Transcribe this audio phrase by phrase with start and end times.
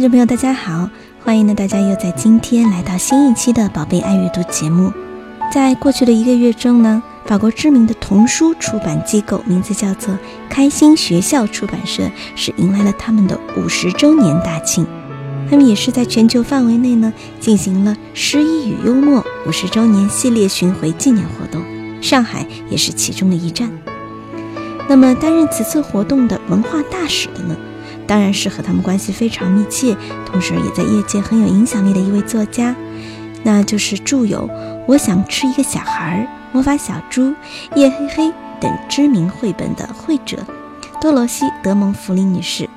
[0.00, 0.88] 听众朋友，大家好！
[1.22, 4.90] 欢迎呢，大家又在今天来到新一期的《宝贝爱阅读》节目。
[5.52, 14.86] 在过去的一个月中呢，法国知名的童书出版机构，名字叫做开心学校出版社，是迎来了他们的五十周年大庆。
[15.50, 21.62] 他们也是在全球范围内呢，进行了诗意与幽默五十周年系列巡回纪念活动，
[22.00, 23.70] 上海也是其中的一站。
[24.88, 27.54] 那么，担任此次活动的文化大使的呢？
[28.10, 29.96] 当然是和他们关系非常密切，
[30.26, 32.74] 同时也在业界很有影响力的一位作家，
[33.44, 34.48] 那就是著有
[34.88, 36.18] 《我想吃一个小孩》
[36.52, 37.22] 《魔法小猪》
[37.76, 38.24] 《夜黑黑》
[38.60, 40.38] 等知名绘本的绘者
[41.00, 42.68] 多罗西·德蒙弗里女士。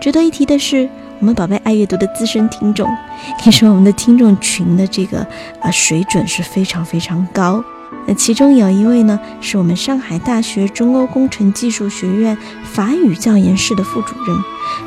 [0.00, 0.88] 值得一提的是，
[1.18, 2.88] 我们宝贝爱阅读的资深听众，
[3.42, 5.26] 可以说我们的听众群的这个
[5.60, 7.64] 呃水准是非常非常高。
[8.08, 14.36] 那其中有一位呢，是我们上海大学中欧工程技术学院法语教研室的副主任，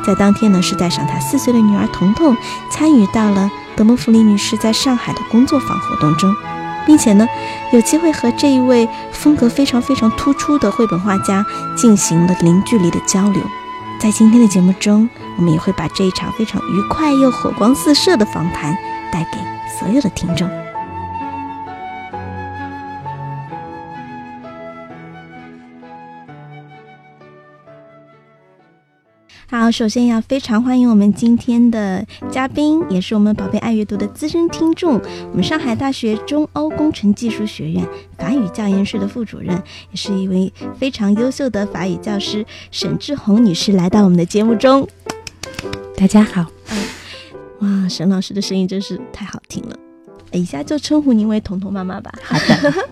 [0.05, 2.35] 在当天呢，是带上他四岁的女儿彤彤，
[2.71, 6.33] 参与到了德蒙弗里女士在上海的工作坊活动中，
[6.85, 7.27] 并且呢，
[7.73, 13.41] 有机会和这一位风格非常非常突出的绘本画家进行了零距离的交流。
[13.99, 18.73] 在今天的节目中，我们也会把这一场非常愉快又火光四射的访谈
[19.11, 19.37] 带给
[19.77, 20.49] 所有的听众。
[29.51, 37.83] 好，首先要非常欢迎我们今天的嘉宾，也是我们宝贝爱阅读的资深听众，我们上海大学中欧工程技术学院
[38.15, 39.55] 法语教研室的副主任，
[39.89, 44.87] 也是一位非常优秀的法语教师沈志红女士来到我们的节目中。
[45.97, 46.45] 大家好，
[47.59, 49.75] 嗯，哇，沈老师的声音真是太好听了，
[50.31, 52.13] 以下就称呼您为彤彤妈妈吧。
[52.21, 52.87] 好的，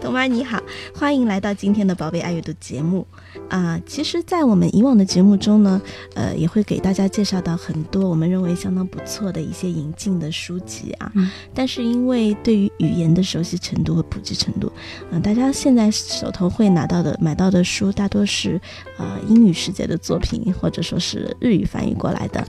[0.00, 0.62] 彤妈你好，
[0.94, 3.06] 欢迎来到今天的宝贝爱阅读节目。
[3.48, 5.80] 啊，其实，在我们以往的节目中呢，
[6.14, 11.10] 呃，也会给大家介绍到很多我们认为相当不错的一些引进的书籍啊。
[11.14, 11.30] 嗯。
[11.54, 14.70] 但是，因为对于语言的熟悉程度和普及程度，
[15.10, 18.60] 嗯，大家现在手头会拿到的、买到的书，大多是
[18.98, 22.46] 呃英语世界的作品，或者说是日语翻译过来的。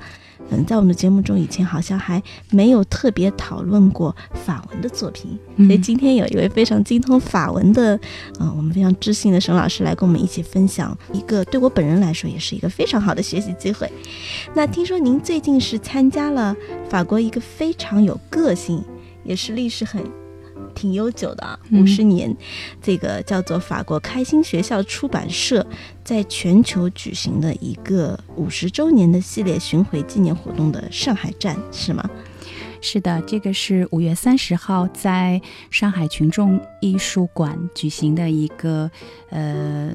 [0.50, 2.22] 嗯，在我们的节目中，以前好像还
[2.52, 8.00] 没有特别讨论过法文的作品，所以今天有一位非常精通法文的，
[8.40, 13.92] 嗯，我们非常知性的沈老师来跟我们一起分享一个对我本人来说也是一个非常好的学习机会。
[14.54, 16.56] 那听说您最近是参加了
[16.90, 18.84] 法国一个非常有个性，
[19.24, 20.27] 也是历史很。
[20.78, 22.38] 挺悠久的啊，五十年，
[22.80, 25.66] 这个叫做法国开心学校出版社
[26.04, 32.08] 在全球举行的一个五十周年的系列巡回纪念活动的上海站是吗？
[32.80, 38.90] 是的，这个是五月三十号在上海群众艺术馆举行的一个，
[39.32, 39.92] 呃，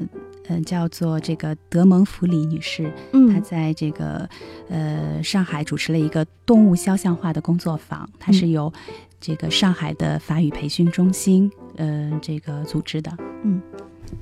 [0.49, 4.27] 嗯，叫做这个德蒙弗里女士，嗯，她在这个
[4.67, 8.71] 呃上海主持了一个动物肖像画的工作坊，它是由。
[9.25, 13.09] 这个上海的法语培训中心，嗯，这个组织的，
[13.45, 13.61] 嗯，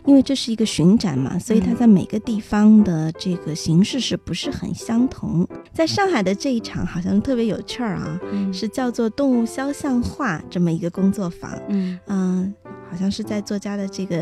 [0.06, 5.48] 因为这是一个巡展嘛，所以它在每个地方的这个形式是不是很相同？
[5.74, 8.20] 在上海的这一场好像特别有趣儿啊，
[8.54, 12.54] 是叫做动物肖像画这么一个工作坊，嗯嗯，
[12.88, 14.18] 好像是在作家的这个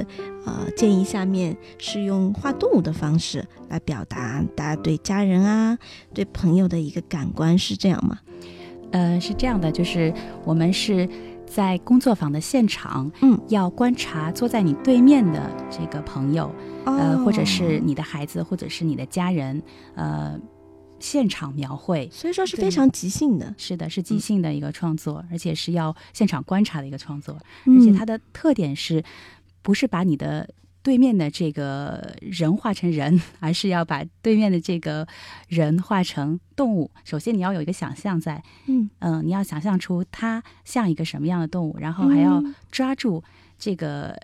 [0.45, 5.77] 呃建议下面，是用画动物的方式来表达大家对家人啊、
[6.13, 8.17] 对朋友的一个感官，是这样吗？
[8.91, 10.13] 呃，是这样的，就是
[10.43, 11.07] 我们是
[11.45, 16.53] 在工作坊的现场，嗯，要观察坐在你对面的这个朋友，
[16.85, 19.61] 呃，或者是你的孩子，或者是你的家人，
[19.95, 20.39] 呃，
[20.99, 29.03] 现场描绘，所以说是非常即兴的，是的，是即兴的一个创作，而且是要现场观察的一个创作，而且它的特点是，
[29.61, 30.49] 不是把你的。
[30.81, 35.07] 对面的这个人画成人， 而是要把对面的这个
[35.47, 36.89] 人画成动物。
[37.03, 38.89] 首先，你要有一个想象在，嗯。
[38.99, 43.23] 嗯，你要想象出它像一个什么样的动物，然后还要抓住
[43.57, 44.15] 这个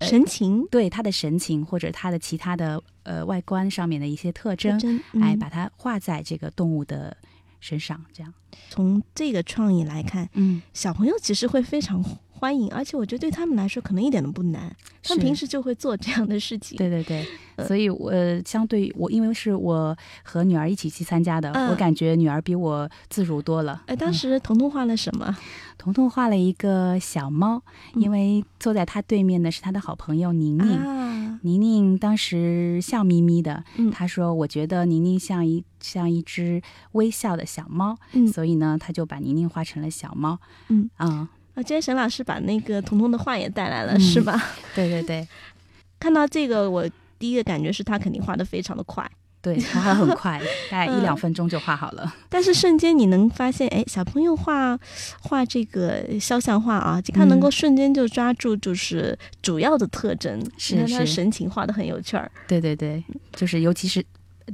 [0.00, 7.16] 神情，对它的神情或者它的其他的呃外观上面的一些特征，哎，把它画在这个动物的
[7.60, 8.04] 身上。
[8.12, 8.32] 这样，
[8.68, 12.02] 从这个创意来看，嗯，小朋友其实会非常
[12.40, 16.78] 欢迎，而且我觉得对他们来说可能一点都不难，他们平时就会做这样的事情。
[16.78, 19.94] 对对对，所以我呃相对于我，因为是我
[20.24, 23.82] 和女儿一起去参加的，嗯我感觉女儿比我自如多了。
[23.86, 25.36] 哎，当时彤彤画了什么？
[25.76, 27.62] 彤彤画了一个小猫，
[27.94, 30.78] 嗯因为坐在她对面的是她的好朋友宁宁。
[30.78, 36.60] 啊，宁宁当时笑眯眯的，嗯她说：“我觉得宁宁像一像一只
[36.92, 40.38] 微笑的小猫，嗯所以呢，他就把宁宁画成了小猫。
[40.68, 41.28] 嗯啊、
[41.60, 44.42] 啊，今天沈老师把那个彤彤的画也带来了，嗯是吧？
[44.74, 45.26] 对对对
[46.00, 49.08] 看到这个，我第一个感觉是他肯定画的非常的快，
[49.42, 50.40] 对，他很快，
[50.70, 52.14] 大概一嗯两分钟就画好了。
[52.30, 54.78] 但是瞬间你能发现，哎，小朋友画
[55.20, 62.30] 画这个肖像画啊，他能够瞬间就抓住就是主要的特征，是他神情画的很有趣儿。
[62.48, 63.02] 对对对，
[63.34, 64.02] 就是尤其是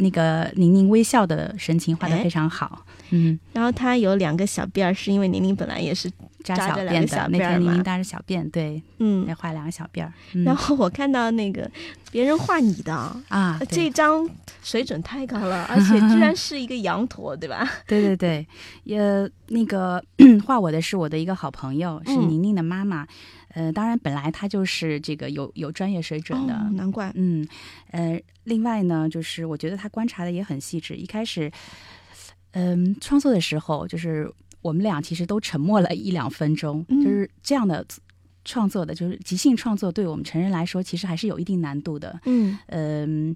[0.01, 2.85] 那个宁宁微笑的神情画得哎非常好。
[3.11, 6.11] 嗯，然后他有两个小辫儿，是因为宁宁本来也是，
[6.55, 9.35] 扎小辫的那天宁宁扎着小辫，对，嗯再。
[9.35, 10.13] 画两个小辫儿。
[10.33, 11.71] 嗯、然后我看到那个
[12.11, 14.29] 别人画你的啊，啊，这张
[14.63, 17.69] 水准太高了，而且居然是一个羊驼，对吧？
[17.87, 18.47] 对对对，
[18.85, 18.99] 也
[19.49, 20.03] 那个
[20.47, 23.07] 画我的是我的一个好朋友，是嗯宁宁的妈妈。
[23.55, 26.55] 呃，当然本来她就是这个有有专业水准的。
[26.55, 27.11] 哦，难怪。
[27.15, 27.47] 嗯，
[27.91, 30.95] 呃，另外呢，就是我觉得他观察的也很细致。
[30.95, 31.51] 一开始，
[32.53, 34.31] 嗯、创作的时候，就是
[34.67, 37.87] 我们俩其实都沉默了一两分钟，嗯就是这样的
[38.45, 42.19] 创作的，就是即兴创作，对我们成人来说，其实还是有一定难度的。
[42.25, 43.35] 嗯嗯，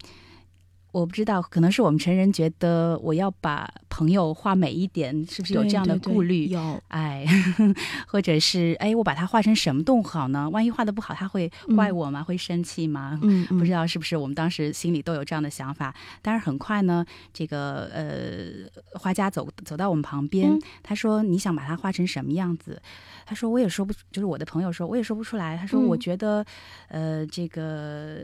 [0.93, 6.47] 我不知道，可能是我们成人觉得我要把朋友画美一点，是不是有这样的对对对顾虑？
[6.49, 7.25] 有，哎，
[8.09, 10.49] 或者是哎，我把它画成什么动物好呢？
[10.51, 12.23] 万一画的不好，他会怪我吗？
[12.23, 13.19] 会生气吗？
[13.23, 13.87] 嗯，不知道。
[13.87, 15.95] 是不是我们当时心里都有这样的想法。
[16.23, 22.81] 但是很快呢，这个呃，画家走走到我们旁边，嗯他说：“你想把它画成什么样子？”
[23.27, 26.45] 他说：“我也说不，就是我的朋友说，我也说不出来。”他说：“嗯我觉得，
[26.89, 28.17] 呃，这个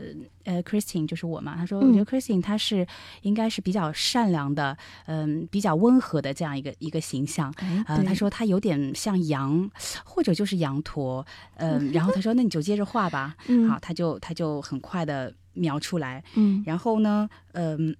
[0.45, 1.55] 呃，Christine 就是我嘛。
[1.57, 2.85] 他说，嗯我觉得 Christine 她是
[3.21, 4.75] 应该是比较善良的，
[5.05, 7.53] 嗯、比较温和的这样一个一个形象。
[7.57, 9.69] 哎，呃，对他说他有点像羊，
[10.03, 11.25] 或者就是羊驼，
[11.55, 17.95] 嗯、然后他说那你就接着画吧， 嗯好，他就他就很快的描出来，嗯然后呢，嗯、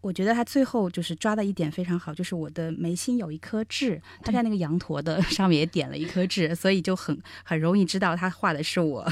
[0.00, 9.06] 我觉得他最后就是抓的一点非常好，就是我的眉心有一颗痣，他在那个羊驼的 上面也点了一颗痣，所以就很很容易知道他画的是我。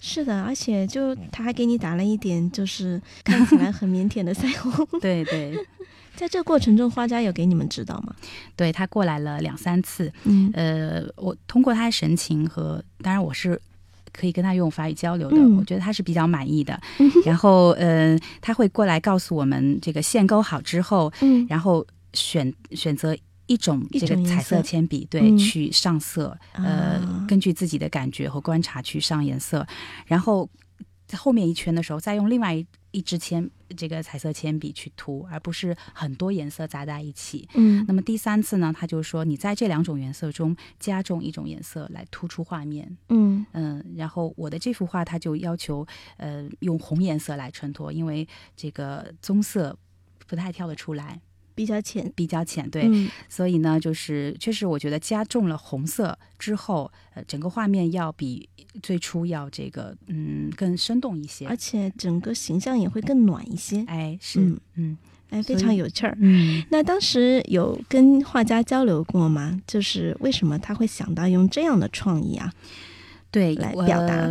[0.00, 4.86] 是的，而且就他还给你打了一点，就是看起来很腼腆的腮红。
[5.00, 5.52] 对对
[6.16, 8.14] 在这个过程中，花家有给你们指导吗？
[8.56, 13.60] 对，他过来了两三次，嗯呃，我通过他的神情和，当然我是
[14.12, 16.80] 可以跟他用法语交流的，嗯我觉得他是比较满意的。
[17.24, 23.16] 然后，呃，他会过来告诉我们这个线勾好之后，嗯然后选选择
[23.48, 24.62] 一种这个彩色色。
[24.62, 25.36] 铅笔，对，嗯。
[25.36, 29.66] 去上色，呃啊，根据自己的感觉和观察去上颜色，
[30.06, 30.48] 然后
[31.06, 37.48] 在后面一圈的时候，再用另外一一支铅这个彩色铅笔去涂，而不是很多颜色杂在一起。
[37.54, 37.84] 嗯。
[37.88, 42.96] 那么第三次呢，他就说你在这两种颜色中加重一种颜色来突出画面。
[43.08, 43.44] 嗯。
[43.52, 45.86] 嗯，然后我的这幅画他就要求
[46.18, 49.78] 呃用红颜色来衬托，因为这个棕色
[50.26, 51.20] 不太跳得出来，
[51.58, 52.12] 比较浅。
[52.14, 58.48] 比较浅，对，嗯所以呢，就是确实我觉得加重了红色之后，呃，整个画面要比
[58.80, 61.56] 最初要这个嗯更生动一些而。
[61.56, 63.84] 且整个形象也会更暖一些。
[63.88, 64.98] 哎，是，嗯嗯
[65.30, 66.16] 哎，非常有趣儿。
[66.20, 69.60] 嗯那当时有跟画家交流过吗？
[69.66, 72.52] 就是为什么他会想到用这样的创意啊？
[73.32, 74.26] 对，来表达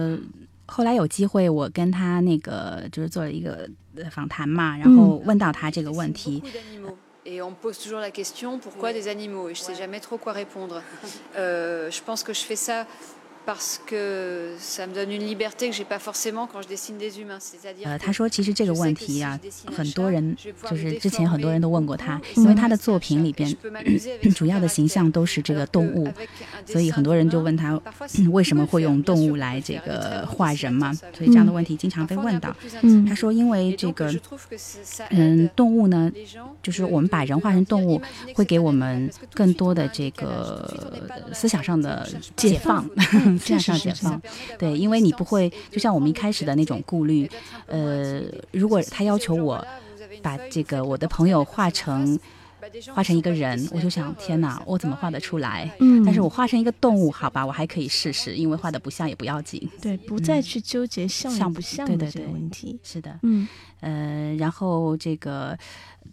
[0.65, 6.41] 后来有机会，我跟他那个就是做了一个呃访谈嘛，然后问到他这个问题.
[7.29, 9.49] Et on me pose toujours la question pourquoi des animaux?
[9.49, 10.81] Et je sais jamais trop quoi répondre.
[11.35, 12.87] Euh, je pense que je fais ça
[13.47, 17.17] parce que ça me donne une liberté que j'ai pas forcément quand je dessine des
[17.17, 17.97] humains, c'est-à-dire...
[17.97, 19.39] 他说其实这个问题啊，
[19.73, 20.35] 很多人，
[20.69, 23.49] 就是之前很多人都问过他，因为他的作品里边
[24.35, 26.11] 主要的形象都是这个动物，
[26.65, 27.81] 所以很多人就问他，
[28.31, 30.93] 为什么会用动物来这个画人嘛？
[30.93, 32.53] 所以这样的问题经常被问到。
[33.07, 34.13] 他说因为这个
[35.11, 36.11] 嗯，动物呢，
[36.61, 38.01] 就是我们把人画成动物，
[38.35, 40.99] 会给我们更多的这个
[41.33, 42.85] 思想上的解放。
[43.39, 44.21] 这样上解放，
[44.57, 47.29] 对，因为你不会就像我们一开始的那种顾虑，
[47.65, 49.65] 呃，如果他要求我
[50.21, 52.19] 把这个我的朋友画成
[52.93, 55.71] 画成一个人，我就想，天哪，我怎么画得出来？
[55.79, 59.69] 嗯，但是我画成一个动物，好吧，我还可以试试，因为画的不像也不要紧。
[59.81, 62.77] 对，不再去纠结像不像的这个问题。
[62.83, 63.47] 是的，嗯，
[63.79, 65.57] 呃，然后这个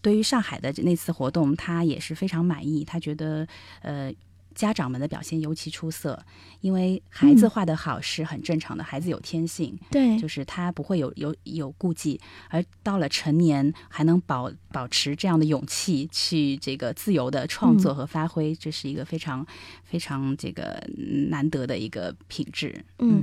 [0.00, 3.46] 对于上海的那次活动，他也是非常满意，他觉得
[3.82, 4.12] 呃。
[4.54, 6.24] 家长们的表现尤其出色，
[6.60, 19.46] 因为孩子画的好是很正常的，孩子有天性，对，就是他不会有有有顾忌，而到了成年还能保保持这样的勇气去这个自由的创作和发挥，这是一个非常
[19.82, 20.82] 非常这个
[21.28, 23.22] 难得的一个品质，嗯。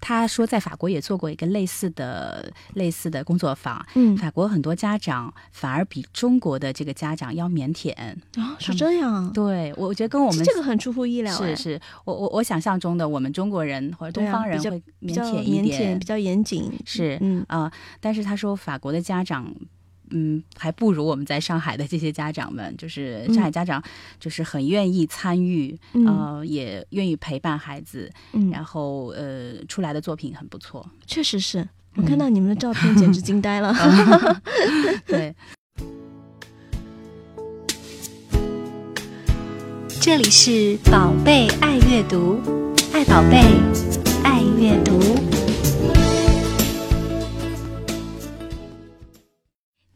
[0.00, 3.84] 他说，在法国也做过一个类似的、类似的工作坊。
[3.94, 7.92] 嗯，法国很多家长反而比中国的这个家长要腼腆
[8.36, 9.32] 啊，是这样。
[9.32, 11.36] 对，我我觉得跟我们这个很出乎意料。
[11.36, 16.72] 是是，我我我想象中的我们中国人或者东方人会腼腆一点，比较严谨。
[16.84, 19.54] 是，嗯啊，但是他说法国的家长。
[20.10, 23.82] 嗯，还不如我们在上海的这些家长们，就是上海家长，
[24.18, 28.10] 就是很愿意参与，呃，也愿意陪伴孩子，
[28.52, 30.88] 然后呃，出来的作品很不错。
[31.06, 33.74] 确实是我看到你们的照片，简直惊呆了。
[35.06, 35.34] 对，
[40.00, 42.40] 这里是宝贝爱阅读，
[42.92, 43.42] 爱宝贝，
[44.24, 45.39] 爱阅读。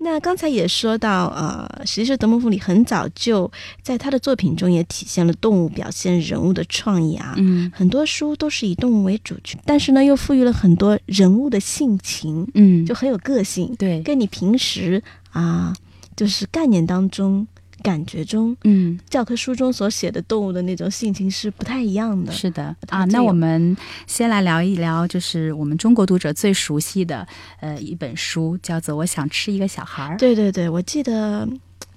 [0.05, 7.33] 那刚才也说到，呃，实际上德谟夫里很早就在他的作品中也体现了动物表现人物的创意啊。
[7.39, 13.75] 嗯，很多书都是以动物为主角，但是呢，又赋予了很多人物的性情，嗯，就很有个性。
[13.79, 15.75] 对，跟你平时啊，
[16.15, 17.47] 就是概念当中。
[17.85, 22.33] 感觉中，嗯，教科书中所写的动物的那种性情是不太一样的。
[22.33, 23.77] 是的啊，那我们
[24.07, 27.29] 先来聊一聊，就是我们中国读者最熟悉的
[27.61, 30.15] 呃一本书，叫做《我想吃一个小孩儿》。
[30.19, 31.47] 对对对，我记得。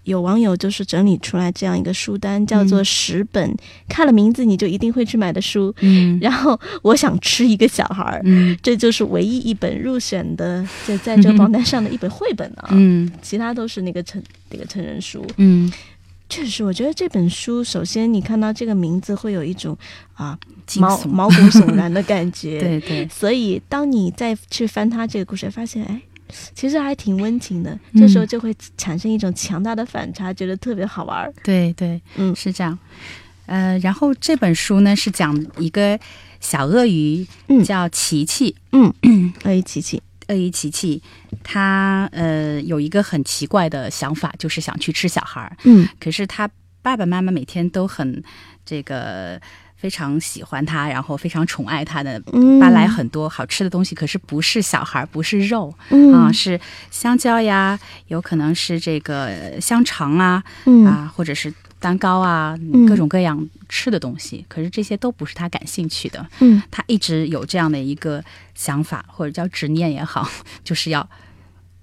[0.07, 3.53] 有网友就是整理出来这样一个书单，叫做十本
[3.89, 5.73] 看了名字你就一定会去买的书。
[5.81, 12.69] 嗯， 然后我想吃一个小孩儿，嗯，这就是唯一一本入选的，就在这个榜单上的一本绘本啊。
[12.71, 15.25] 嗯， 其他都是那个成那个成人书。
[15.35, 15.69] 嗯，
[16.29, 19.77] 确实，我觉得这本书，首先你看到这个名字会有一种
[20.13, 20.39] 啊
[20.77, 22.59] 毛毛骨悚然的感觉。
[22.63, 26.01] 对对，所以当你再去翻它这个故事，发现哎。
[26.53, 31.31] 其实还挺温情的，这时候就会产生一种强大的反差，觉得特别好玩。
[31.43, 32.77] 对对，嗯，是这样。
[33.45, 35.99] 呃，然后这本书呢是讲一个
[36.39, 38.55] 小鳄鱼，嗯叫琪琪。
[38.71, 38.93] 嗯，
[39.43, 41.01] 鳄鱼琪琪，鳄鱼琪琪，
[41.43, 45.55] 他呃有一个很奇怪的想法，就是想去吃小孩儿。
[45.63, 46.49] 嗯，可是他
[46.81, 48.23] 爸爸妈妈每天都很
[48.65, 49.39] 这个。
[49.77, 52.19] 非常喜欢他，然后非常宠爱他的，
[52.59, 53.93] 搬来很多好吃的东西。
[53.93, 55.73] 可是不是小孩，不是肉
[56.13, 60.43] 啊，是香蕉呀，有可能是这个香肠啊，
[60.85, 62.57] 啊，或者是蛋糕啊，
[62.87, 64.43] 各种各样吃的东西。
[64.47, 66.25] 可是这些都不是他感兴趣的。
[66.39, 68.23] 嗯，他一直有这样的一个
[68.55, 70.27] 想法，或者叫执念也好，
[70.63, 71.07] 就是要。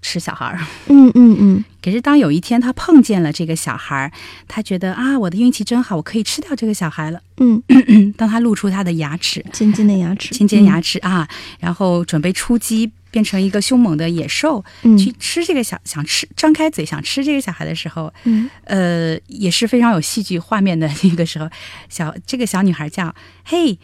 [0.05, 1.65] 吃小孩儿，嗯嗯嗯。
[1.83, 4.13] 可是当有一天他碰见了这个小孩儿，
[4.47, 7.21] 他觉得啊，我的运气真好，我可以吃掉这个小孩了。
[7.39, 7.63] 嗯，
[8.17, 11.27] 当他露出他的牙齿，尖尖的牙齿，尖尖牙齿啊，
[11.59, 14.65] 然后准备出击，变成一个凶猛的野兽，
[14.99, 21.49] 去吃这个小，想吃，张开嘴想吃这个小孩的时候，嗯，呃，也是非常有戏剧画面的那个时候，
[21.89, 23.79] 小这个小女孩叫嘿。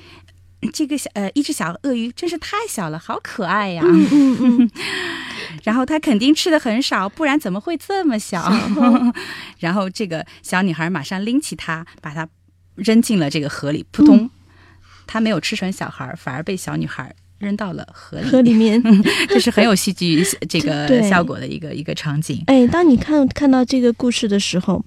[0.73, 3.83] 这个小呃，一只小鳄鱼真是太小了，好可爱呀！
[5.65, 8.53] 然后它肯定吃的很少，不然怎么会这么小？
[9.59, 12.29] 然后这个小女孩马上拎起它，把它
[12.75, 14.31] 扔进了这个河里，扑通！
[15.07, 17.15] 它没有吃成小孩，反而被小女孩。
[17.41, 18.81] 扔到了河里，河里面，
[19.29, 22.43] 这是很有戏剧这个 效果的一个一个场景。
[22.47, 24.85] 哎，当你看看到这个故事的时候，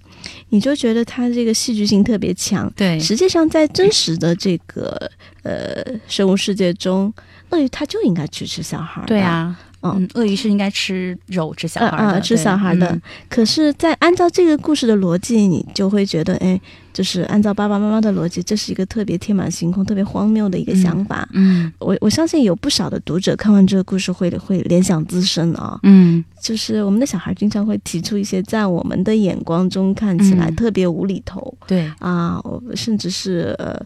[0.50, 2.72] 你就觉得它这个戏剧性特别强。
[2.76, 7.14] 对，实际上在真实的这个呃生物世界中，
[7.50, 9.04] 鳄鱼它就应该去吃小孩。
[9.08, 9.60] 对啊。
[9.84, 13.00] 嗯，鳄鱼是应该吃肉吃小孩的，吃小孩的。
[13.30, 16.60] 可是，在按照这个故事的逻辑，你就会觉得，哎，
[16.94, 21.28] 就是按照爸爸妈妈的逻辑，这是一个特别天马行空、特别荒谬的一个想法。
[21.34, 25.78] 嗯，我我相信有不少的读者看完这个故事会会联想自身啊。
[25.84, 32.42] 嗯，就是我们的小孩经常会提出一些在我们的眼光中看起来特别无厘头，对啊，
[32.74, 33.78] 甚至是呃，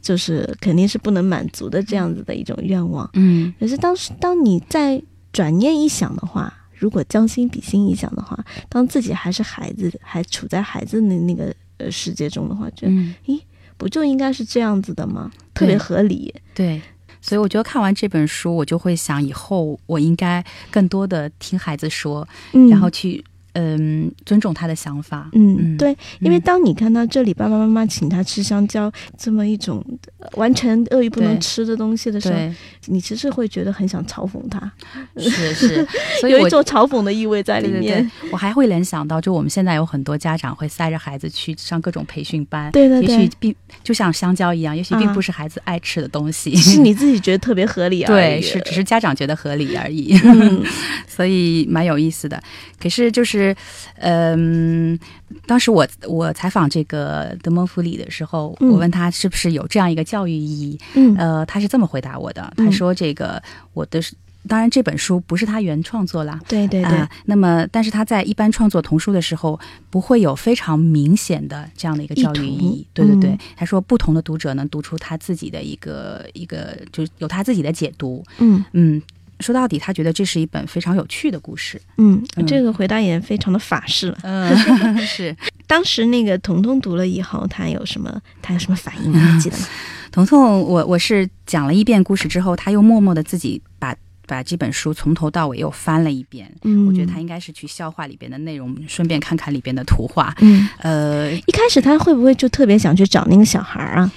[0.00, 3.08] 就是肯定是不能满足的这样子的一种愿望。
[3.14, 5.00] 嗯，可是当时当你在
[5.34, 8.38] 转念一想的话，如果将心比心一想的话，
[8.68, 13.40] 当自己还是孩子，还处在孩子的那个呃世界中的话，觉得、嗯咦，
[13.76, 15.30] 不就应该是这样子的吗？
[15.52, 16.32] 特别合理。
[16.54, 16.80] 对，
[17.20, 22.26] 所以我觉得看完这本书，我就会想，以后我应该更多的听孩子说，
[22.70, 25.28] 然后去嗯，尊重他的想法。
[25.32, 29.84] 嗯，对，因为当你看到这里爸爸妈妈请他吃香蕉这么一种
[30.32, 32.38] 完全鳄鱼不能吃的东西的时候，
[32.86, 34.70] 你其实会觉得很想嘲讽他。
[35.16, 35.86] 是是，
[36.20, 38.10] 所以有一种嘲讽的意味在里面。
[38.32, 48.40] 我还会联想到，就我们现在有很多家长会塞着孩子去上各种培训班，对对对，也许并就像香蕉一样，也许并不是孩子爱吃的东西，是你自己觉得特别合理而已。
[48.40, 50.18] 对，是只是家长觉得合理而已。
[51.06, 52.42] 所以蛮有意思的。
[52.80, 53.43] 可是就是。
[53.48, 53.56] 是，
[53.96, 54.98] 嗯，
[55.46, 64.00] 当时我我采访这个德蒙弗里的时候，我问他是不是有这样一个教育意义，嗯，呃，他是这么回答我的，他说这个我的
[64.46, 69.58] 当然这本书不是他原创作啦，对对对，那么但是他在一般创作童书的时候，
[69.88, 78.64] 不会有非常明显的这样的一个教育意义，对对对，他说不同的读者能读出他自己的一个一个，就是有他自己的解读，嗯。
[78.72, 79.02] 嗯。
[79.44, 81.80] 说到底，他觉得这是一本非常有趣的故事。
[81.98, 84.18] 嗯，这个回答也非常的法式了。
[84.22, 84.56] 嗯，
[85.04, 85.36] 是。
[85.66, 88.20] 当时那个彤彤读了以后，他有什么？
[88.40, 89.12] 他有什么反应？
[89.12, 89.64] 你记得吗？
[90.10, 93.94] 彤彤，我我是讲了一遍故事之后，他又默默的自己把
[94.26, 96.50] 把这本书从头到尾又翻了一遍。
[96.62, 100.34] 嗯，我觉得他应该是去消化里边的内容，顺便看看里边的图画。
[100.40, 104.10] 嗯，呃，一开始他会不会就特别想去找那个小孩啊？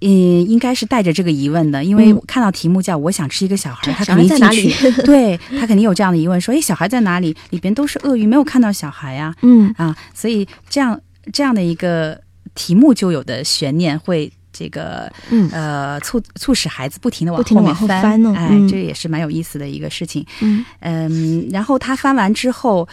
[0.00, 7.36] 嗯，应该是带着这个疑问的，因为看到题目叫“我想吃一个小孩”，他肯定进去，对他肯定有这样的疑问，说：“哎，小孩在哪里？
[7.50, 9.34] 里边都是鳄鱼，没有看到小孩呀。
[9.42, 11.00] ”嗯啊，所以这样
[11.32, 12.20] 这样的一个
[12.54, 15.10] 题目就有的悬念，会这个
[15.52, 20.24] 呃促促使孩子不停的往后面翻，哎，这也是蛮有意思的一个事情。
[20.40, 22.88] 嗯嗯，然后他翻完之后。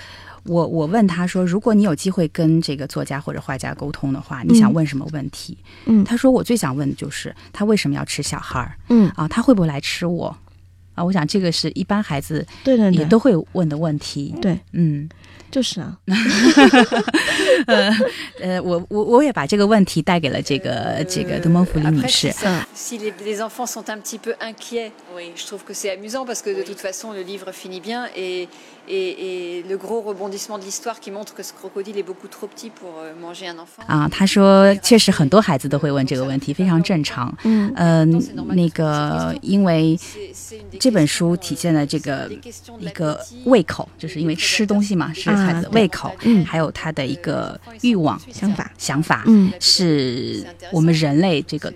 [0.46, 8.76] 我我问他说：“如果你有机会跟这个作家或者画家沟通的话，你想问什么问题？”嗯，他说：“我最想问的就是他为什么要吃小孩儿？
[8.90, 10.36] 嗯啊，他会不会来吃我？
[10.96, 14.36] 啊，我想这个是一般孩子对对也都会问的问题。
[14.42, 15.10] 对，嗯。”
[15.54, 15.96] 就是啊，
[17.68, 17.92] 呃
[18.42, 22.32] 呃，我我我也把这个问题带给了这个这个德蒙弗里女士。
[22.76, 26.42] Si les les enfants sont un petit peu inquiets, oui, je trouve que c'est amusant parce
[26.42, 28.48] que de toute façon le livre finit bien et
[28.88, 32.48] et et le gros rebondissement de l'histoire qui montre que ce crocodile est beaucoup trop
[32.48, 32.90] petit pour
[33.22, 33.84] manger un enfant.
[33.88, 37.36] 啊，他说确实很多孩子都会问这个问题，非常正常。
[37.44, 38.24] 嗯嗯，
[38.56, 40.00] 那个因为
[40.80, 42.30] 这本书体现了这个
[42.80, 45.34] 一个胃口，就是因为吃东西嘛是。
[45.44, 51.74] 孩子胃口，嗯，还有他的一个欲望、想法、想法，嗯，是我们人类这个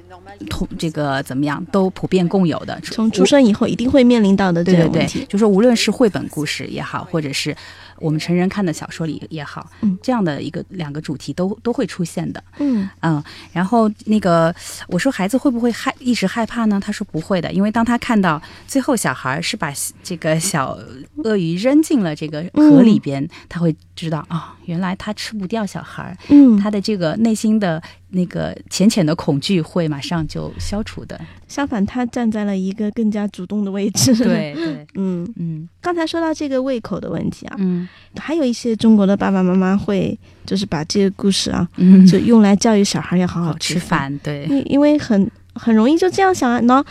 [0.49, 2.79] 同这个怎么样都普遍共有的。
[2.83, 7.55] 从出生以后一定会面临到的这个问题，就说无论是绘本故事也好，或者是。
[7.99, 14.53] 我们成人看的小说里也好，嗯，这样的一个两个主题都都会出现的，嗯嗯，然后那个
[14.89, 16.79] 我说孩子会不会害一直害怕呢？
[16.79, 20.77] 他说不会的，因为当他看到最后小孩是把这个小
[21.23, 27.81] 鳄鱼扔进了这个河里边，他会知道啊，原来他吃不掉小孩，嗯，他的这个内心的。
[28.09, 31.19] 那个浅浅的恐惧会马上就消除的。
[31.45, 34.15] 相反，他站在了一个更加主动的位置。
[34.15, 35.67] 对对， 嗯嗯。
[35.81, 44.17] 刚才说到这个胃口的问题啊，嗯，还有一些中国的爸爸妈妈会就是把这个故事啊，嗯，就用来教育小孩要好好吃饭。
[44.23, 46.81] 对，因因为很很容易就这样想啊，喏，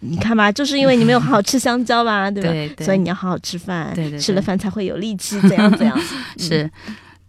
[0.00, 2.84] 你看吧，就是因为你没有好好吃香蕉吧，对吧？
[2.84, 5.96] 所以你要好好吃饭，对对，吃了饭才会有力气，怎样怎样。
[6.36, 6.68] 是，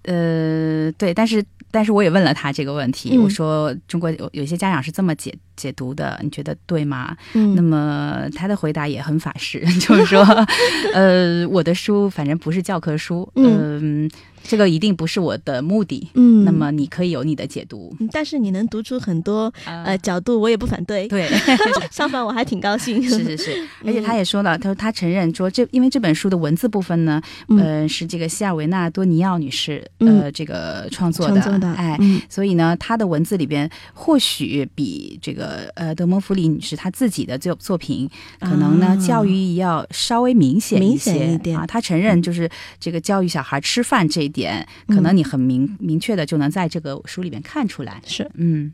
[0.07, 1.45] 呃，对，但是。
[1.69, 7.17] 但是我也问了他这个问题，我说中国有有些家长是这么解解读的，你觉得对吗？
[7.33, 10.23] 嗯，那么他的回答也很法式， 就是说，
[10.93, 14.09] 呃，我的书反正不是教科书，嗯。
[14.49, 21.27] 这个一定不是我的目的，嗯，那么你可以有你的解读，但是你能读出很多呃角度，我也不反对，对，
[21.91, 31.41] 相反我还挺高兴，是是是，而且他也说了，他说他承认说这因为这本书的文字部分呢，呃是这个西尔维纳多尼奥女士呃这个创作的，
[31.73, 41.59] 哎，所以呢他的文字里边或许比这个呃德蒙弗里女士她自己的作作品可能呢教育意义要稍微明显明显一点。
[41.59, 44.27] 啊，她承认就是这个教育小孩吃饭这一。
[44.37, 48.29] 点可能你很明明确的就能在这个书里面看出来，是。
[48.35, 48.71] 嗯。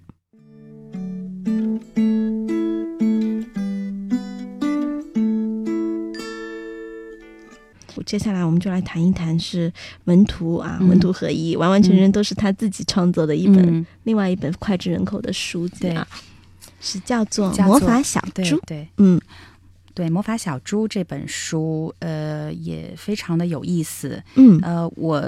[8.05, 9.71] 接下来我们就来谈一谈是
[10.03, 16.05] 文图啊，文图合一，完完全全都是他自己创作的一本，另外一本脍炙人口的书籍啊，
[16.83, 18.43] 是叫做《魔法小猪》。
[18.67, 19.19] 对，嗯。
[19.95, 24.23] 对《魔法小猪》这本书，呃，也非常的有意思。
[24.33, 25.23] 嗯，呃，我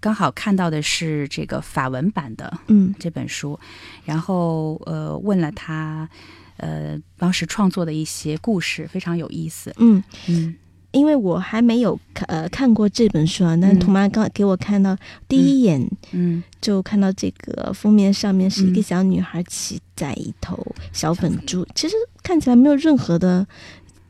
[0.00, 3.56] 刚好看到的是这个法文版的，嗯，这本书，
[4.04, 6.08] 然后呃，问了他，
[6.56, 9.72] 呃，当时创作的一些故事，非常有意思。
[9.78, 10.56] 嗯嗯，
[10.92, 16.42] 因为我还没有看呃看过这本书啊，但是童妈刚给我看到第一眼嗯。
[16.60, 20.56] 就看到这个封面上面是一个嗯小女孩骑在一头
[20.92, 23.44] 小粉猪，其实看起来没有任何的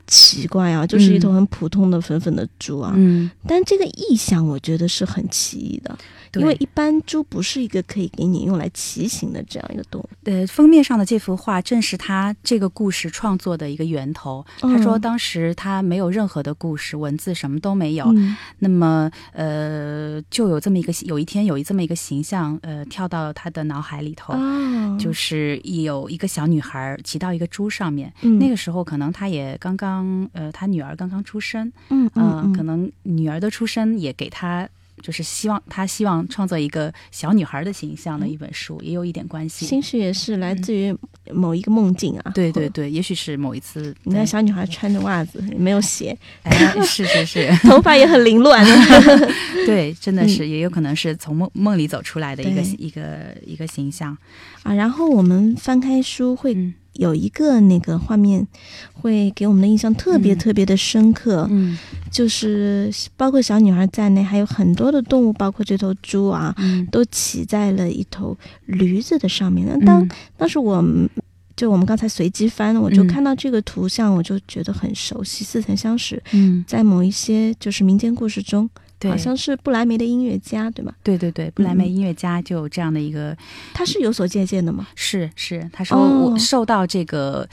[0.05, 2.93] 奇怪啊，就是一头很普通的粉粉的猪啊。
[2.95, 10.09] 嗯，但这个意象我觉得是很奇异的，对因为一般猪不是一个可以给你用来骑行的这样一个动物。
[10.23, 14.45] 对，封面上的这幅画正是他这个故事创作的一个源头。
[14.59, 18.05] 他说，嗯当时他没有任何的故事，文字什么都没有。
[18.15, 28.11] 嗯那么，呃，就有这么一个，有一天有一这么一个形象，呃，跳到他的脑海里头，哦，就是有一个小女孩骑到一个猪上面。
[28.21, 32.09] 嗯那个时候，可能他也刚刚，呃，他女儿刚刚出生，嗯
[32.55, 34.67] 可能女儿的出生也给她。
[35.03, 39.65] 就是希望他希望创作一个小女孩的形象的一本书，也有一点关系。
[39.65, 40.95] 兴许也是来自于
[41.31, 42.31] 某一个梦境啊。
[42.33, 46.51] 对对对，也许是某一次，你看小女孩穿着袜子，没有鞋，哎，
[46.87, 48.65] 是是是， 头发也很凌乱。
[49.67, 54.17] 对，真的是，也有可能是从梦梦里走出来的一个对一个一个形象。
[54.63, 58.47] 啊，然后我们翻开书会嗯有一个那个画面，
[58.93, 60.37] 会给我们的印象特别嗯。
[60.37, 61.77] 特别的深刻，嗯。
[62.11, 69.67] 就是包括小女孩在内，还有很多的动物，包括这头猪啊，嗯，都骑在了一头驴子的上面。
[69.67, 70.09] 那当、嗯。
[70.37, 71.09] 当时我们
[71.55, 73.07] 就我们刚才随机翻，我就嗯。
[73.07, 76.21] 看到这个图像，我就觉得很熟悉，似曾相识。
[76.31, 80.93] 嗯，在某一些就是民间故事中，对，好像是不莱梅的音乐家，对吗？
[81.03, 83.35] 对对对，不莱梅嗯音乐家就有这样的一个，
[83.73, 84.87] 他是有所借鉴的吗？
[84.95, 87.47] 是是，他说哦我受到这个。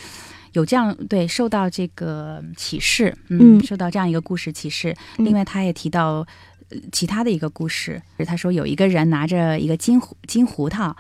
[0.53, 4.93] 有这样对受到这个启示，嗯嗯，受到这样一个故事启示。
[5.19, 6.27] 嗯另外，他也提到
[6.71, 10.97] 呃其他的一个故事，他说有一个人拿着一个金胡金胡桃，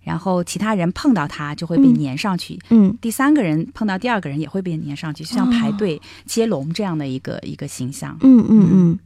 [0.00, 8.16] 然后其他人碰到他就会被嗯粘上去，嗯第三个人碰到第二个人也会被粘上去，就像排哦队接龙这样的一个、一个形象。
[8.22, 8.98] 嗯嗯嗯，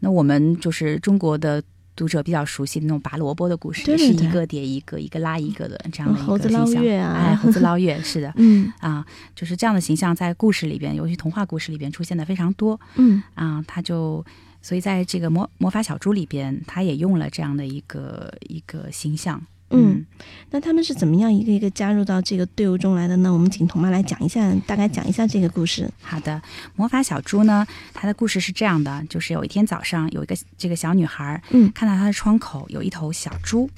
[0.00, 1.62] 那我们就是中国的
[1.94, 7.12] 读者比较熟悉的那种拔萝卜的故事，对对对也是一个叠一个，一个拉一个的这样的一个猴子捞形象月啊。
[7.14, 8.32] 哎，猴子捞月是的。
[8.36, 8.72] 嗯。
[8.80, 9.04] 啊，
[9.34, 12.78] 就是这样的形象在故事里边，尤其童话故事里边出现的非常多。
[12.96, 13.22] 嗯。
[13.34, 14.24] 啊，他就。
[14.62, 19.40] 所以，在这个魔魔法小猪里边，他也用了这样的一个一个形象。
[19.70, 20.06] 嗯，
[20.50, 23.32] 那他们是怎么样一个一个加入到这个队伍中来的呢？
[23.32, 25.90] 我们请童妈来讲一下，大概讲一下这个故事。
[26.00, 26.40] 好的，
[26.76, 33.68] 魔法小猪呢，它的故事是这样的：就是有一天早上，有一个这个小女孩，嗯看到她的窗口有一头小猪，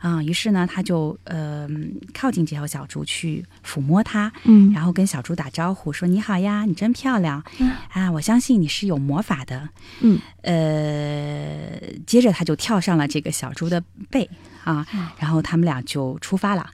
[0.00, 1.68] 啊、于是呢，他就呃
[2.14, 8.10] 靠近这条小猪去抚摸它，嗯然后跟小猪打招呼说：“你好呀，你真漂亮嗯啊！
[8.12, 9.68] 我相信你是有魔法的。”
[10.00, 14.28] 嗯呃，接着他就跳上了这个小猪的背
[14.64, 14.86] 啊，
[15.18, 16.70] 然后他们俩就出发了。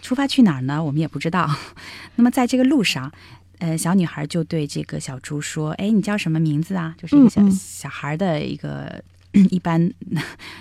[0.00, 0.82] 出发去哪儿呢？
[0.82, 1.50] 我们也不知道。
[2.14, 3.10] 那么在这个路上，
[3.58, 9.02] 呃，小女孩就对这个小猪说：“哎，你叫什么名字啊？”就是一个小、嗯嗯小孩的一个
[9.50, 9.92] 一般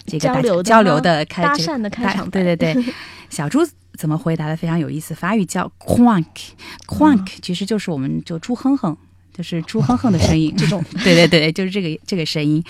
[0.06, 2.94] 这个交流的交流的开这个搭讪的开场白对对对，
[3.30, 3.60] 小猪
[3.98, 8.96] 怎么回答的非常有意思，法语叫 quank，quank、其实就是我们就猪哼哼，
[9.34, 12.64] 就是猪哼哼的声音，这 种对对对，就是这个这个声音。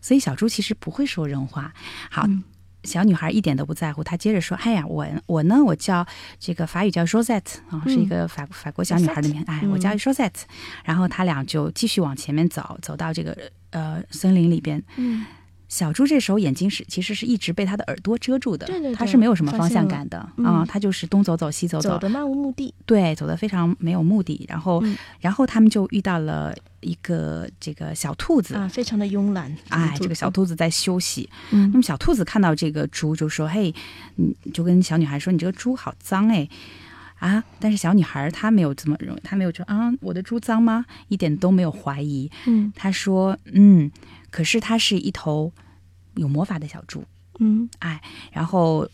[0.00, 1.72] 所以小猪其实不会说人话。
[2.10, 2.42] 好，嗯
[2.84, 6.06] 小女孩一点都不在乎，她接着说：“哎呀，我我呢，我叫
[6.38, 9.42] 这个法语叫 Rosette 啊，是一个法法国小女孩的名。
[9.48, 10.42] 哎，嗯我叫 Rosette。
[10.84, 13.36] 然后他俩就继续往前面走，走到这个
[13.76, 14.82] 呃森林里边。
[14.96, 15.24] 嗯
[15.68, 22.72] 小猪这时候眼睛是其实是一直被他的耳朵遮住的，对对对他是没有什么方向感的嗯啊，他就是东走走西走走走的漫无目的。
[22.86, 24.46] 对，走的非常没有目的。
[24.48, 29.52] 然后，嗯然后他们就遇到了一个这个小兔子，啊，非常的慵懒。
[29.70, 31.28] 哎，这个小，兔子在休息。
[31.50, 33.74] 嗯那么小兔子看到这个猪就说：“嘿，
[34.18, 36.48] 嗯就跟小女孩说，你这个猪好脏哎。”
[37.18, 37.42] 啊！
[37.58, 40.84] 但是小女孩她没有这么认为，她没有说啊，我的猪脏吗？
[41.08, 42.30] 一点都没有怀疑。
[42.46, 43.90] 嗯她说：“嗯，
[44.30, 45.52] 可是它是一头
[46.14, 47.04] 有魔法的小猪。
[47.38, 48.00] 嗯哎，
[48.32, 48.88] 然后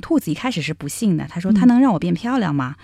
[0.00, 2.76] 兔子一开始是不信的，他说：“嗯它能让我变漂亮吗？”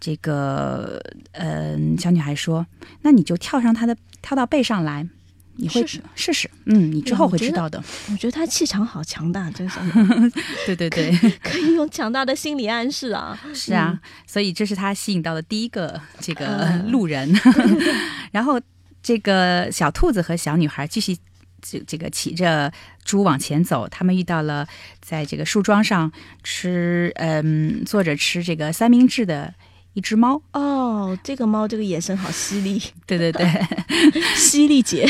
[0.00, 0.98] 这个，
[1.32, 2.66] 嗯、小女孩说
[3.02, 5.06] ：“那你就跳上它的，跳到背上来，
[5.56, 7.82] 你会试试试试，嗯，你之后会知道的。
[8.10, 10.14] 我觉得他气场好强大，这个小女孩
[10.64, 13.38] 对对对，可以用强大的心理暗示啊。
[13.54, 17.30] 是啊，所以这是他吸引到的第一个这个嗯路人。
[18.32, 18.60] 然后
[19.02, 21.16] 这个小兔子和小女孩继续
[21.60, 22.72] 这这个骑着
[23.04, 24.66] 猪往前走，他们遇到了
[25.00, 26.10] 在这个树桩上
[26.42, 29.52] 吃嗯坐着吃这个三明治的
[29.94, 30.40] 一只猫。
[30.52, 33.46] 哦，这个猫，这个眼神好犀利， 对对对，
[34.36, 35.06] 犀利姐。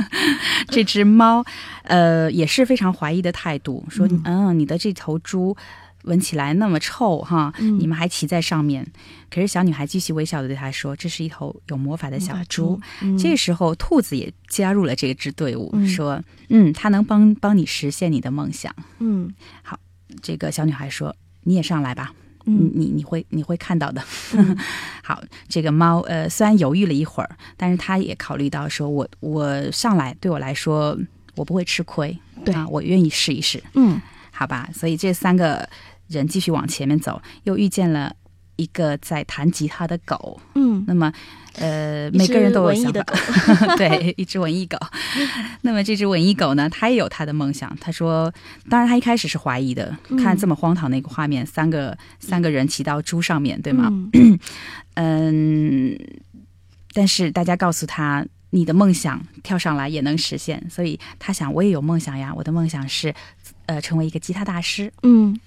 [0.68, 1.44] 这只猫
[1.84, 5.56] 呃也是非常怀疑的态度，说嗯嗯你的这头猪。
[6.04, 8.86] 闻起来那么臭哈，嗯你们还骑在上面。
[9.30, 12.80] 可是小女孩继续微笑的对他说：“这是一头有魔法的小猪。
[13.02, 18.74] 嗯这时候，兔子也加入了这支队伍，嗯说：“嗯，它能帮帮你实现你的梦想。
[19.00, 19.30] 嗯”
[19.62, 19.78] 好
[20.22, 22.19] 这个小女孩说：“你也上来吧，你
[22.58, 24.02] 嗯你你会你会看到的。
[25.02, 30.98] 好，这个猫呃虽然犹豫了一会儿，但是它也考虑到说我我上来对我来说
[31.36, 34.00] 我不会吃亏，对啊，我愿意试一试，嗯
[34.32, 34.68] 好吧？
[34.72, 35.68] 所以这三个
[36.08, 38.14] 人继续往前面走，又遇见了
[38.56, 40.40] 一个在弹吉他的狗。
[40.54, 41.12] 嗯，那么
[41.56, 43.04] 呃，每个人都有想法，
[43.76, 44.78] 对，一只文艺狗。
[45.62, 47.76] 那么这只文艺狗呢，它也有它的梦想。
[47.80, 48.32] 他说，
[48.68, 53.88] 当然他一开始是怀疑的，嗯看这么荒唐的一个画面，三个三个人骑到猪上面，对吗？
[54.12, 54.38] 嗯
[54.94, 55.98] 嗯，
[56.92, 63.14] 但是大家告诉他，你的梦想跳上来也能实现，所以他想，我也有梦想呀，我的梦想是，
[63.66, 64.92] 呃，成为一个吉他大师。
[65.02, 65.38] 嗯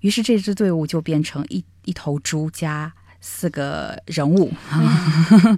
[0.00, 2.92] 于是这支队伍就变成一一头猪加
[3.28, 4.52] 四个人物。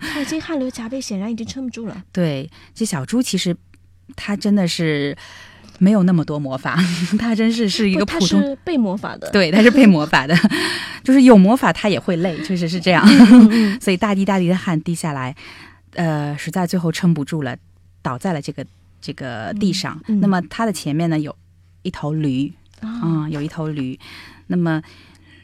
[0.01, 2.03] 他已经汗流浃背，显然已经撑不住了。
[2.11, 3.55] 对，这小猪其实
[4.17, 5.15] 他真的是
[5.79, 6.79] 没有那么多魔法，
[7.21, 8.41] 他真是是一个普通。
[8.41, 9.31] 是被魔法的。
[9.31, 10.35] 对，他是被魔法的，
[11.05, 13.07] 就是有魔法他也会累，确实是这样。
[13.79, 15.37] 所以大滴大滴的汗滴下来，
[15.93, 17.55] 呃，实在最后撑不住了，
[18.01, 18.65] 倒在了这个
[18.99, 20.01] 这个地上。
[20.09, 21.37] 嗯嗯那么他的前面呢有
[21.83, 22.51] 一头驴，
[22.81, 23.99] 啊嗯，有一头驴。
[24.51, 24.81] 那么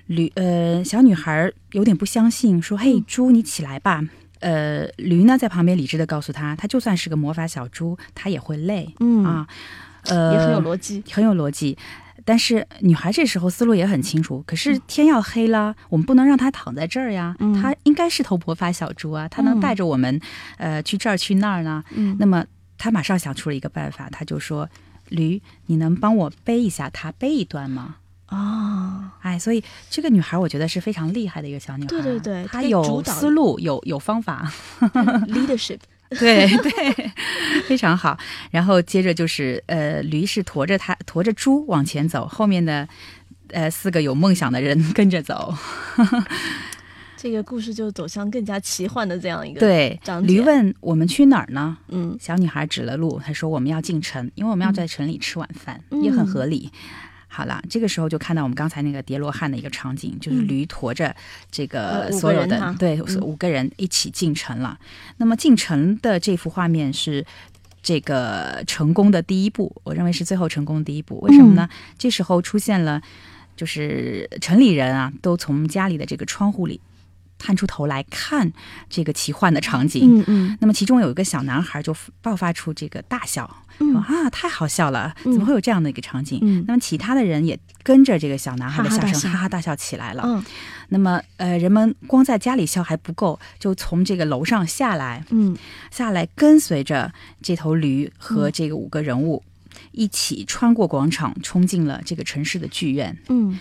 [0.07, 4.03] 驴呃，小女孩有点不相信，说：“嘿，嗯猪，你起来吧。”
[4.41, 9.47] 呃，驴呢在旁边理智的告诉他，他就算是个魔法小猪，他也会累、嗯啊，
[10.03, 11.03] 呃，也很有逻辑。
[11.11, 11.79] 很有逻辑。
[12.27, 17.35] 但是女孩这时候思路也很清楚，可是天要黑了，我们不能让她躺在这儿呀。
[17.39, 20.21] 嗯她应该是头魔法小猪啊，她能带着我们，
[20.59, 21.83] 呃，去这儿去那儿呢。
[21.95, 22.45] 嗯那么
[22.77, 24.69] 她马上想出了一个办法，她就说
[25.09, 27.97] ：“驴，你能帮我背一下它背一段吗？”
[28.35, 34.51] 啊，哎，所以这个女孩我觉得是非常厉害的一个小女孩，对对对她有思路，有有方法，
[35.29, 35.79] leadership。
[36.11, 37.13] 对对，
[37.67, 38.17] 非常好。
[38.51, 42.87] 然后接着就是呃，驴是驮着它驮着猪往前走，后面的
[43.49, 45.53] 呃四个有梦想的人跟着走。
[47.17, 51.77] 这个故事就走向更加奇幻的这样一个。，对驴问我们去哪儿呢？
[51.89, 56.71] 嗯小女孩指了路，她说我们要进城，因为我们要在城里吃晚饭，嗯也很合理。
[57.35, 61.13] 好了，这个时候就看到我们刚才那个叠罗汉的一个场景，就是嗯驴驮着
[61.51, 64.79] 这个所有的对嗯五个人一起进城了。
[65.17, 67.27] 那么进城的这幅画面是
[67.83, 71.19] 这个成功的第一步，我认为是最后成功的第一步。
[71.23, 71.69] 为什么呢？
[71.69, 73.03] 嗯这时候出现了，
[73.57, 76.81] 就是城里人啊，都从家里的这个窗户里
[77.39, 78.53] 探出头来看
[78.89, 80.21] 这个奇幻的场景。
[80.21, 83.47] 嗯嗯那么其中有一个小男孩就爆发出这个大笑，
[83.79, 86.39] 说嗯啊，太好笑了，嗯怎么会有这样的一个场景？
[86.43, 90.23] 嗯那么其他的人也跟着这个小男孩的笑声哈哈大笑起来了。
[90.27, 90.45] 嗯
[90.89, 95.57] 那么呃，人们光在家里笑还不够，就从这个楼上下来，嗯
[95.91, 99.43] 下来跟随着这头驴和嗯这个五个人物。
[99.91, 103.17] 一起穿过广场，冲进了这个城市的剧院。
[103.29, 103.59] 嗯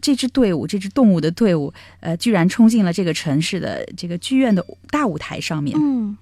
[0.00, 5.78] 这支队伍，这支动物的队伍，呃，居然冲进了这个城市的这个剧院的大舞台上面。
[5.80, 6.16] 嗯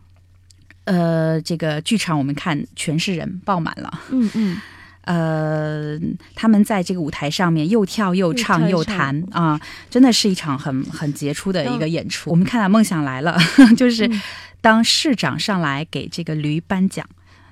[0.85, 4.01] 呃，这个剧场我们看全是人，爆满了。
[4.11, 4.61] 嗯嗯
[5.03, 5.99] 呃，
[6.35, 12.31] 他们在这个舞台上面又跳又唱又弹啊，真的是一场很很杰出的一个演出。
[12.31, 13.37] 我们看到《梦想来了》，
[13.77, 14.23] 就是嗯
[14.61, 17.09] 当市长上来给这个驴颁奖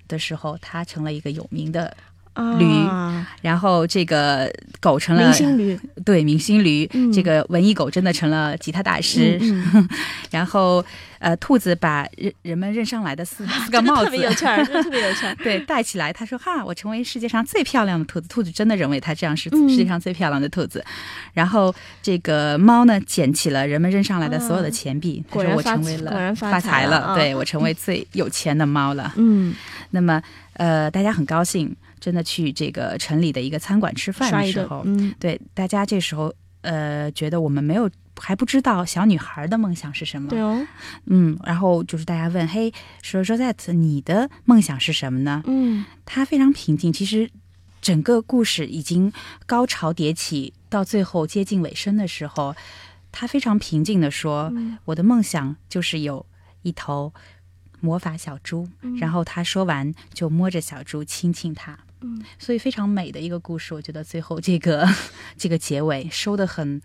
[0.08, 1.96] 的时候，他成了一个有名的，
[2.34, 2.66] 啊驴
[3.42, 9.38] 然后这个狗成了明星驴对明星驴，嗯这个文艺狗真的成了吉他大师。
[9.40, 9.88] 嗯嗯
[10.30, 10.84] 然后
[11.20, 15.34] 呃，兔子把人人们认上来的四 四个帽子这特别有趣儿， 特别有趣儿。
[15.36, 20.84] 对，戴起来，他说：“哈，我成为世界上最漂亮的兔子。”兔子真的认为他这样是嗯世界上最漂亮的兔子。
[21.32, 29.12] 然后这个猫呢，捡起了人们扔上来的所有的钱币，他说：“果然发我成为了果然发发财了，对我成为最有钱的猫了。
[29.16, 29.54] 嗯，
[29.90, 30.20] 那么
[30.54, 37.90] 呃，大家很高兴，真的去这个城里的一个餐馆吃饭的时候，，嗯对大家这时候呃，觉得我们没有。
[38.16, 40.64] 还不知道小女孩的梦想是什么，对哦，
[41.06, 45.42] 嗯，然后就是大家问，嘿，说 Rosette，你的梦想是什么呢？
[45.46, 46.92] 嗯她非常平静。
[46.92, 47.28] 其实
[47.82, 49.12] 整个故事已经
[49.46, 52.54] 高潮迭起，到最后接近尾声的时候，
[53.10, 56.24] 他非常平静的说：“嗯我的梦想就是有
[56.62, 57.12] 一头
[57.80, 58.68] 魔法小猪。
[58.82, 61.76] 嗯然后他说完就摸着小猪亲亲它。
[62.04, 64.86] 嗯所以非常美的一个故事，我觉得最后这个
[65.36, 66.80] 这个结尾收的很。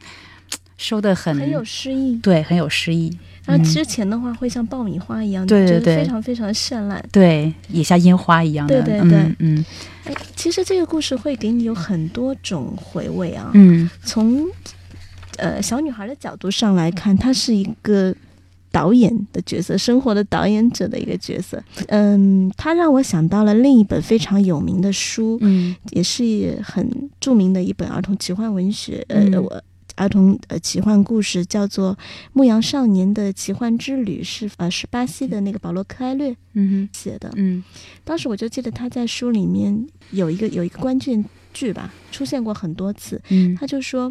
[0.81, 2.15] 收的很很有诗意。
[2.19, 3.11] 对，很有诗意。
[3.43, 9.65] 然后之前的话会像爆米花一样，对对对，非常非常绚烂，对，也像烟花一样的，对对对，嗯。
[10.05, 13.51] 哎，其实这个故事会给你有很多种回味啊。
[13.55, 14.47] 嗯，从
[15.35, 18.15] 呃小女孩的角度上来看，她是一个
[18.71, 21.63] 导演的角色，生活的导演者的一个角色。
[21.87, 29.05] 嗯，他让我想到了另一本非常有名的书，嗯，也是很著名的一本儿童奇幻文学。
[29.09, 29.63] 呃，我。
[29.95, 31.93] 儿童呃奇幻故事叫做
[32.31, 37.29] 《牧羊少年的奇幻之旅》，是呃是巴西的那个保罗克埃略嗯写的。
[37.35, 37.61] 嗯，
[38.05, 43.21] 当时我就记得他在书里面有一个有一个关键句吧，出现过很多次。
[43.27, 44.09] 嗯，他就说。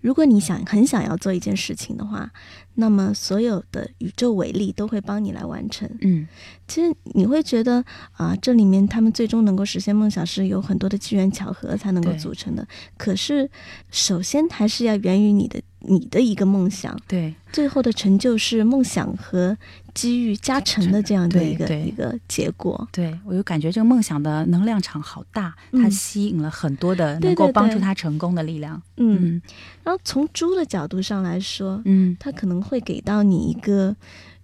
[0.00, 2.30] 如果你想很想要做一件事情的话，
[2.74, 5.88] 那么所有的宇宙伟力都会帮你来完成。
[6.00, 6.26] 嗯，
[6.66, 12.66] 其实你会觉得啊，这里面他们最终能够实现梦想是有很多的机缘巧合才能够组成的。
[12.96, 13.50] 可是，
[13.90, 15.60] 首先还是要源于你的。
[15.86, 19.54] 你的一个梦想，对，最后的成就是梦想和
[19.92, 22.88] 机遇加成的这样的一个一个结果。
[22.90, 28.80] 对我就感觉这个梦想的能量场好大，它吸引了很多的能够帮助他成功的力量。
[28.96, 29.38] 嗯，
[29.82, 33.94] 然后从猪的角度上来说，嗯，他可能会给到你一个。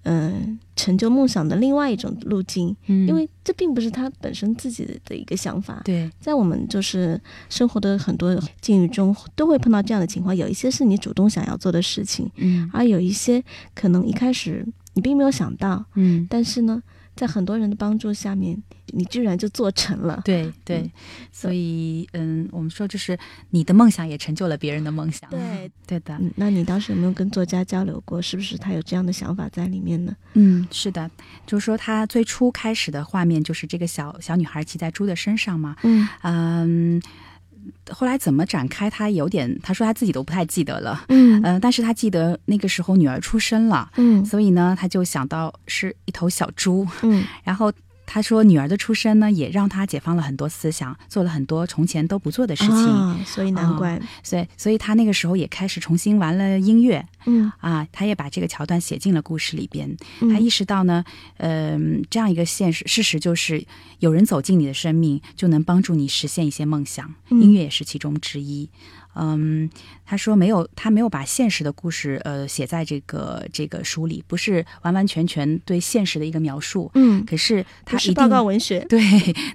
[0.04, 5.82] 嗯，成就梦想的另外一种路径，嗯，因为这并不是他本身自己的一个想法。
[5.84, 10.34] 对，在我们就是生活的很多境遇中，都会碰到这样的情况。
[10.34, 16.82] 有一些是你主动想要做的事情，嗯，而有一些可能一开始你并没有想到，嗯，但是呢。
[17.16, 20.22] 在很多人的帮助下面，你居然就做成了。
[20.24, 20.90] 对对，
[21.30, 23.18] 所以嗯，我们说就是
[23.50, 25.28] 你的梦想也成就了别人的梦想。
[25.28, 26.18] 对对的。
[26.36, 28.22] 那你当时有没有跟作家交流过？
[28.22, 30.16] 是不是他有这样的想法在里面呢？
[30.34, 31.10] 嗯，是的，
[31.46, 35.76] 就是说他最初开始的画面就是这个小小女孩骑在猪的身上嘛。
[35.82, 37.02] 嗯嗯。
[37.90, 38.88] 后来怎么展开？
[38.88, 41.04] 他有点，他说他自己都不太记得了。
[41.08, 43.90] 嗯，呃，但是他记得那个时候女儿出生了。
[43.96, 46.86] 嗯，所以呢，他就想到是一头小猪。
[47.02, 47.72] 嗯， 然后
[48.12, 53.24] 他说女儿的出生呢，也让他解放了很多思想，做了很多从前都不做的事情。
[53.24, 57.06] 所以难怪，所以所以他那个时候也开始重新玩了音乐。
[57.26, 59.96] 嗯啊，他也把这个桥段写进了故事里边。
[60.18, 61.04] 他意识到呢，
[61.36, 63.64] 嗯，这样一个现实事实就是，
[64.00, 67.14] 有人走进你的生命，就能帮助你实现一些梦想。
[67.28, 68.68] 音乐也是其中之一。
[68.74, 68.99] 嗯，
[70.04, 76.90] 他说没有，他没有把现实的故事呃写在这个这个书里，不是完完全全对现实的一个描述。
[76.94, 79.00] 嗯，可是他是报告文学，对，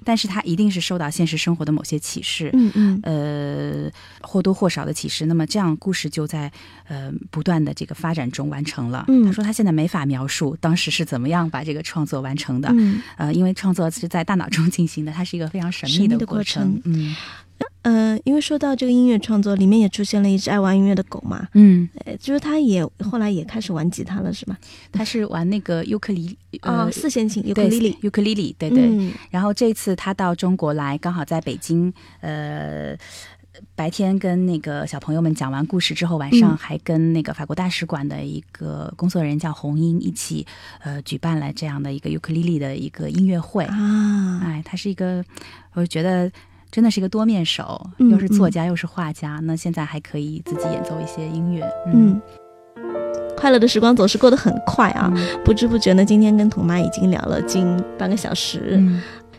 [0.04, 2.50] 但是他一定是受到现实生活的某些启示。
[2.54, 3.92] 嗯嗯，呃，
[4.22, 5.26] 或多或少的启示。
[5.26, 6.52] 那么这样故事就在
[6.88, 9.06] 呃不断的这个发展中完成了。
[9.08, 12.70] 嗯，他说他现在没法描述当时是怎么样把这个创作完成的。
[12.78, 16.82] 嗯，呃，因为创作是在大脑中进行的，它是一个非常神秘的过程。
[16.84, 17.16] 嗯。
[17.86, 24.58] 呃，因为说到这个音乐创作，里面也出现了一只爱玩音乐的狗嘛，嗯，呃，就是他也后来也开始玩吉他了，是吗？
[24.92, 29.14] 他是玩那个尤克里呃四弦琴尤克里里，尤克里里，对对。
[29.30, 32.98] 然后这次他到中国来，刚好在北京，呃，
[33.76, 40.44] 白天跟那个小朋友们讲完故事之后，晚上还跟那个法国大使馆的一个工作人员叫红英一起，
[40.80, 44.42] 呃，举办了这样的一个尤克里里的一个音乐会啊。
[44.44, 45.24] 哎，他是一个，
[45.74, 46.32] 我觉得。
[46.76, 51.66] 真的是一个多面手，又是作家又是画家，那现在还可以自己演奏一些音乐。
[51.86, 52.22] 嗯，
[53.38, 55.10] 快乐的时光总是过得很快啊，
[55.46, 58.78] 不知不觉呢，今天跟童妈已经聊了近半个小时。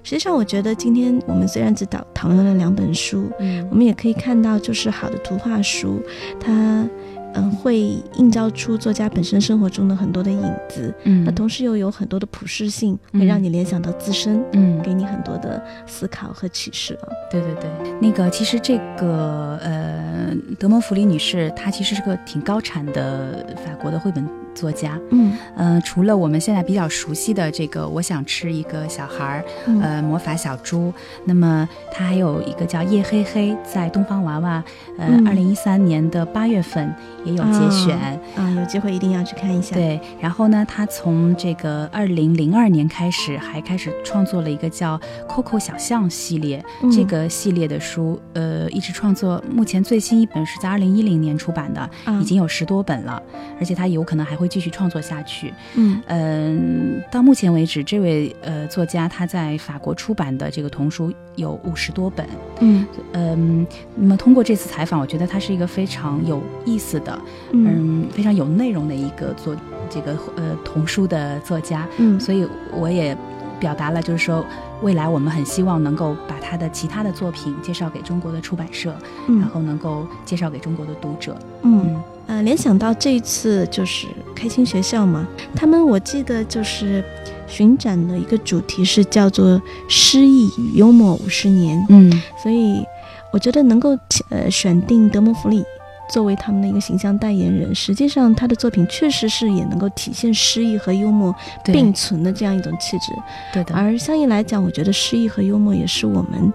[0.02, 3.30] 实际上，我觉得今天我们虽然只讨讨论了两本书，
[3.70, 6.02] 我们也可以看到，就是好的图画书，
[6.40, 6.88] 它。
[7.36, 7.78] 嗯，会
[8.14, 17.08] 映照出作家本身生活中的很多的影子，嗯，那同时又有很多的普适性，会让你联想到自身，嗯，给你很多的思考和启示啊。
[17.30, 17.70] 对对对，
[18.00, 24.26] 那个其实这个呃，德蒙弗里女士她其实是个挺高产的法国的绘本。
[24.56, 29.44] 作家，嗯，呃，除了我们现在比较熟悉的这个，我想吃一个小孩儿，
[29.82, 30.92] 呃，魔法小猪，
[31.26, 34.64] 那么他还有一个叫叶黑黑，在东方娃娃，
[34.98, 36.92] 呃，二零一三年的八月份
[37.24, 37.98] 也有节选，
[38.36, 39.76] 啊，有机会一定要去看一下。
[39.76, 51.90] 对，然后呢，他从这个二零零二年开始，还开始创作了一个叫 Coco 小象系列，这个系列的书，呃，一直创作，目前最新一本是在二零一零年出版的，
[52.22, 53.22] 已经有十多本了，
[53.60, 54.45] 而且他有可能还会。
[54.46, 55.52] 继续创作下去。
[55.74, 62.26] 嗯嗯，到目前为止，这位呃作家他在法国出版的这个童书有五十多本。
[62.60, 67.18] 嗯嗯，那么通过这次采访，我觉得他是一个非常有意思的，
[67.52, 69.56] 嗯，非常有内容的一个作
[69.90, 71.86] 这个呃童书的作家。
[71.98, 73.16] 嗯，所以我也
[73.58, 74.44] 表达了，就是说
[74.82, 78.94] 未来我们很希望能够把他的其他的作品介绍给中国的出版社，
[79.26, 81.36] 然后能够介绍给中国的读者。
[81.62, 87.02] 嗯，呃，联想到这一次就是开心学校嘛，他们我记得就是
[87.46, 91.84] 巡展的一个主题是叫做“诗意与幽默五十年”。
[91.88, 92.84] 嗯，所以
[93.32, 93.98] 我觉得能够
[94.28, 95.64] 呃选定德蒙弗里。
[96.08, 101.34] 作为他们的一个形象代言人，实际上他的作品确实是也能够体现诗意和幽默
[101.64, 103.12] 并存的这样一种气质。
[103.52, 103.74] 对的。
[103.74, 106.52] 而相应来讲，我觉得诗意和幽默也是我们，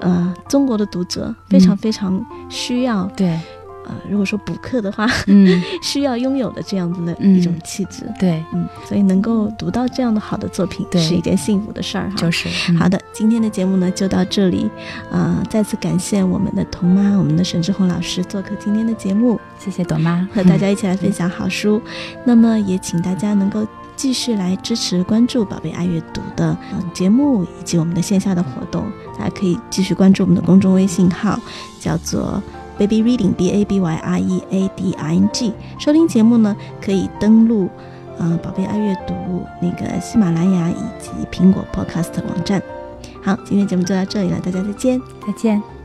[0.00, 3.04] 呃，中国的读者非常非常需要。
[3.16, 3.38] 对。
[3.86, 12.16] 呃，如果说补课的话， 嗯，需要拥有的这样子的一种气质，对，嗯，所以能够读到这样的好的作品，是一件幸福的事儿哈。
[12.16, 12.48] 就是。
[12.78, 14.70] 好的，今天的节目呢就到这里，
[15.10, 21.80] 啊，再次感谢我们的童妈，我们的沈志红老师做客今天的节目，谢谢朵妈，和大家 一起来分享好书。
[22.24, 23.66] 那么也请大家能够
[23.96, 26.56] 继续来支持关注宝贝爱阅读的
[26.94, 28.84] 节目以及我们的线下的活动，
[29.18, 31.38] 大家可以继续关注我们的公众微信号，
[31.80, 32.42] 叫做。
[32.78, 37.68] Baby Reading B A B Y R E A D I N G，收听节目呢可以登录，
[38.18, 39.14] 呃，宝贝爱阅读
[39.60, 42.62] 那个喜马拉雅以及苹果 Podcast 网站。
[43.22, 45.81] 好，今天节目就到这里了，大家再见，再见。